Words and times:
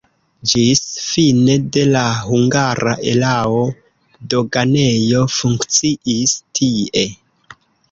Ĝis 0.51 0.79
fine 1.07 1.57
de 1.75 1.83
la 1.89 2.01
hungara 2.29 2.95
erao 3.13 3.61
doganejo 4.35 5.23
funkciis 5.37 6.37
tie. 6.63 7.09